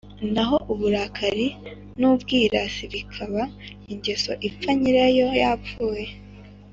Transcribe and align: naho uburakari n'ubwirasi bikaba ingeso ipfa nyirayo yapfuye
naho 0.33 0.57
uburakari 0.71 1.47
n'ubwirasi 1.99 2.83
bikaba 2.93 3.41
ingeso 3.91 4.31
ipfa 4.47 4.71
nyirayo 4.79 5.27
yapfuye 5.41 6.05